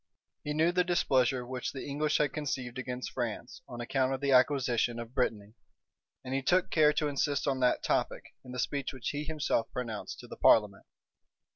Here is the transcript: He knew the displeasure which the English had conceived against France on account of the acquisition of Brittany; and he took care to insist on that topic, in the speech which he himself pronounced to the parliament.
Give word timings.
He 0.43 0.53
knew 0.55 0.71
the 0.71 0.83
displeasure 0.83 1.45
which 1.45 1.71
the 1.73 1.85
English 1.87 2.17
had 2.17 2.33
conceived 2.33 2.79
against 2.79 3.11
France 3.11 3.61
on 3.67 3.79
account 3.79 4.15
of 4.15 4.19
the 4.19 4.31
acquisition 4.31 4.97
of 4.97 5.13
Brittany; 5.13 5.53
and 6.25 6.33
he 6.33 6.41
took 6.41 6.71
care 6.71 6.91
to 6.93 7.07
insist 7.07 7.47
on 7.47 7.59
that 7.59 7.83
topic, 7.83 8.33
in 8.43 8.51
the 8.51 8.57
speech 8.57 8.93
which 8.93 9.09
he 9.09 9.25
himself 9.25 9.71
pronounced 9.71 10.17
to 10.21 10.27
the 10.27 10.37
parliament. 10.37 10.87